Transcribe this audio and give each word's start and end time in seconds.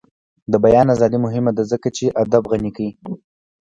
د 0.51 0.53
بیان 0.65 0.87
ازادي 0.95 1.17
مهمه 1.25 1.51
ده 1.57 1.63
ځکه 1.71 1.87
چې 1.97 2.05
ادب 2.21 2.43
غني 2.51 2.71
کوي. 2.77 2.91